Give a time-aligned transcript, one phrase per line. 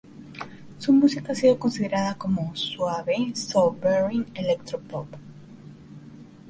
[0.79, 5.05] Su música ha sido considerada como "suave, soul-bearing electro-pop".